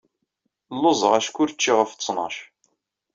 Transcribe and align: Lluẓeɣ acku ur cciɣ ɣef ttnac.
Lluẓeɣ 0.75 1.13
acku 1.19 1.39
ur 1.43 1.49
cciɣ 1.53 1.75
ɣef 1.79 1.91
ttnac. 1.93 2.35